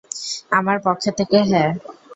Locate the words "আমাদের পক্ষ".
0.51-1.03